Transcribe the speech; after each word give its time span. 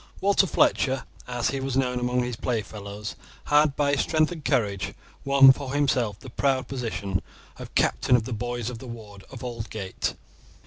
Walter 0.19 0.47
Fletcher, 0.47 1.05
as 1.27 1.49
he 1.51 1.59
was 1.59 1.77
known 1.77 1.99
among 1.99 2.23
his 2.23 2.35
play 2.35 2.63
fellows, 2.63 3.15
had 3.45 3.75
by 3.75 3.91
his 3.91 4.01
strength 4.01 4.31
and 4.31 4.43
courage 4.43 4.95
won 5.23 5.51
for 5.51 5.75
himself 5.75 6.19
the 6.19 6.31
proud 6.31 6.67
position 6.67 7.21
of 7.59 7.75
captain 7.75 8.15
of 8.15 8.23
the 8.23 8.33
boys 8.33 8.71
of 8.71 8.79
the 8.79 8.87
ward 8.87 9.23
of 9.29 9.43
Aldgate. 9.43 10.15